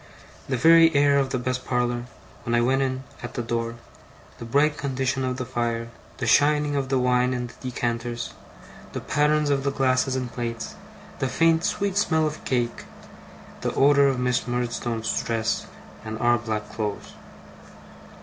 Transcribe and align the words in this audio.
The 0.49 0.57
very 0.57 0.91
air 0.95 1.19
of 1.19 1.29
the 1.29 1.37
best 1.37 1.63
parlour, 1.63 2.05
when 2.43 2.55
I 2.55 2.61
went 2.61 2.81
in 2.81 3.03
at 3.21 3.35
the 3.35 3.43
door, 3.43 3.75
the 4.39 4.45
bright 4.45 4.75
condition 4.75 5.23
of 5.23 5.37
the 5.37 5.45
fire, 5.45 5.89
the 6.17 6.25
shining 6.25 6.75
of 6.75 6.89
the 6.89 6.97
wine 6.97 7.35
in 7.35 7.45
the 7.45 7.53
decanters, 7.61 8.33
the 8.93 8.99
patterns 8.99 9.51
of 9.51 9.63
the 9.63 9.69
glasses 9.69 10.15
and 10.15 10.31
plates, 10.33 10.73
the 11.19 11.27
faint 11.27 11.63
sweet 11.65 11.97
smell 11.97 12.25
of 12.25 12.43
cake, 12.45 12.85
the 13.61 13.75
odour 13.75 14.07
of 14.07 14.19
Miss 14.19 14.47
Murdstone's 14.47 15.21
dress, 15.21 15.67
and 16.03 16.17
our 16.17 16.39
black 16.39 16.71
clothes. 16.71 17.13